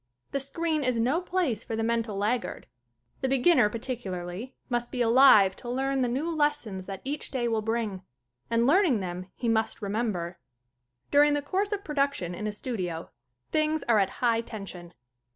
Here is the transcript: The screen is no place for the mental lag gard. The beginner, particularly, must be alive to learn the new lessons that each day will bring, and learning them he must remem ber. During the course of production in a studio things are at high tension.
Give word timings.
The 0.31 0.39
screen 0.39 0.83
is 0.83 0.97
no 0.97 1.21
place 1.21 1.63
for 1.63 1.75
the 1.75 1.83
mental 1.83 2.17
lag 2.17 2.41
gard. 2.41 2.65
The 3.21 3.27
beginner, 3.29 3.69
particularly, 3.69 4.55
must 4.67 4.91
be 4.91 5.03
alive 5.03 5.55
to 5.57 5.69
learn 5.69 6.01
the 6.01 6.07
new 6.07 6.27
lessons 6.27 6.87
that 6.87 7.01
each 7.03 7.29
day 7.29 7.47
will 7.47 7.61
bring, 7.61 8.01
and 8.49 8.65
learning 8.65 9.01
them 9.01 9.27
he 9.35 9.47
must 9.47 9.79
remem 9.79 10.11
ber. 10.11 10.39
During 11.11 11.35
the 11.35 11.43
course 11.43 11.71
of 11.71 11.83
production 11.83 12.33
in 12.33 12.47
a 12.47 12.51
studio 12.51 13.11
things 13.51 13.83
are 13.83 13.99
at 13.99 14.09
high 14.25 14.41
tension. 14.41 14.95